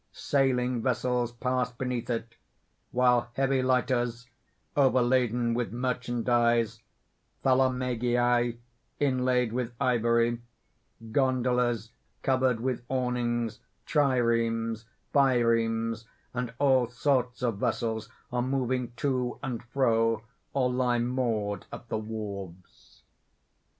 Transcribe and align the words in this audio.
Sailing 0.13 0.81
vessels 0.81 1.31
pass 1.31 1.71
beneath 1.71 2.09
it, 2.09 2.33
while 2.89 3.29
heavy 3.33 3.61
lighters 3.61 4.27
overladen 4.75 5.53
with 5.53 5.71
merchandise, 5.71 6.81
thalamegii 7.45 8.57
inlaid 8.99 9.53
with 9.53 9.73
ivory, 9.79 10.41
gondolas 11.11 11.91
covered 12.23 12.59
with 12.61 12.81
awnings, 12.89 13.59
triremes, 13.85 14.85
biremes, 15.13 16.05
and 16.33 16.51
all 16.57 16.87
sorts 16.87 17.43
of 17.43 17.59
vessels 17.59 18.09
are 18.31 18.41
moving 18.41 18.93
to 18.95 19.37
and 19.43 19.61
fro, 19.65 20.23
or 20.53 20.73
lie 20.73 20.97
moored 20.97 21.67
at 21.71 21.89
the 21.89 21.99
wharves. 21.99 23.03